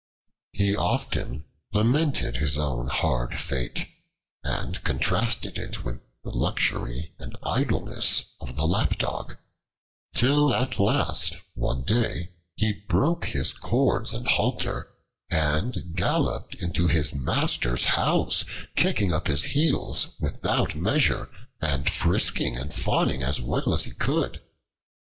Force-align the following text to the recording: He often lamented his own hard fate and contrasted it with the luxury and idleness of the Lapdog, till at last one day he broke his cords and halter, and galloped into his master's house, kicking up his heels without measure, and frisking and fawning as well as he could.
He 0.51 0.75
often 0.75 1.45
lamented 1.73 2.37
his 2.37 2.57
own 2.57 2.87
hard 2.87 3.39
fate 3.39 3.87
and 4.43 4.83
contrasted 4.83 5.59
it 5.59 5.85
with 5.85 5.99
the 6.23 6.31
luxury 6.31 7.13
and 7.19 7.37
idleness 7.43 8.33
of 8.39 8.55
the 8.55 8.65
Lapdog, 8.65 9.37
till 10.15 10.55
at 10.55 10.79
last 10.79 11.37
one 11.53 11.83
day 11.83 12.31
he 12.55 12.83
broke 12.89 13.25
his 13.25 13.53
cords 13.53 14.11
and 14.11 14.27
halter, 14.27 14.91
and 15.29 15.93
galloped 15.93 16.55
into 16.55 16.87
his 16.87 17.13
master's 17.13 17.85
house, 17.85 18.43
kicking 18.75 19.13
up 19.13 19.27
his 19.27 19.43
heels 19.43 20.15
without 20.19 20.73
measure, 20.75 21.29
and 21.61 21.91
frisking 21.91 22.57
and 22.57 22.73
fawning 22.73 23.21
as 23.21 23.39
well 23.39 23.71
as 23.71 23.83
he 23.83 23.91
could. 23.91 24.41